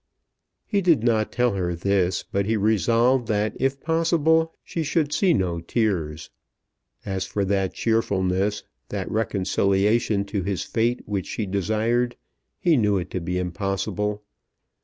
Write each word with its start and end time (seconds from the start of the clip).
He 0.65 0.81
did 0.81 1.03
not 1.03 1.31
tell 1.31 1.51
her 1.53 1.75
this, 1.75 2.23
but 2.23 2.47
he 2.47 2.57
resolved 2.57 3.27
that 3.27 3.55
if 3.59 3.79
possible 3.79 4.55
she 4.63 4.81
should 4.81 5.13
see 5.13 5.31
no 5.31 5.59
tears. 5.59 6.31
As 7.05 7.27
for 7.27 7.45
that 7.45 7.75
cheerfulness, 7.75 8.63
that 8.89 9.11
reconciliation 9.11 10.25
to 10.25 10.41
his 10.41 10.63
fate 10.63 11.01
which 11.05 11.27
she 11.27 11.45
desired, 11.45 12.15
he 12.57 12.77
knew 12.77 12.97
it 12.97 13.11
to 13.11 13.21
be 13.21 13.37
impossible. 13.37 14.23